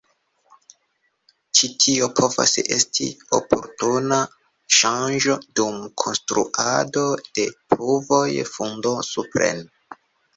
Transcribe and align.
Ĉi 1.57 1.67
tio 1.83 2.07
povas 2.19 2.53
esti 2.75 3.09
oportuna 3.39 4.17
ŝanĝo 4.77 5.35
dum 5.59 5.77
konstruado 6.05 7.03
de 7.39 7.45
pruvoj 7.75 8.23
fundo-supren. 8.57 9.63